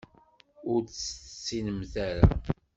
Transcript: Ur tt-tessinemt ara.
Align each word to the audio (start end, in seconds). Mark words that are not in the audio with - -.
Ur 0.71 0.79
tt-tessinemt 0.83 1.93
ara. 2.07 2.25